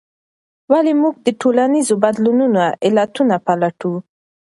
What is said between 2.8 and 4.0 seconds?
علتونه پلټو؟